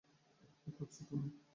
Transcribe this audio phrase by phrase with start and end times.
[0.61, 1.29] কী খুঁজছ তুমি?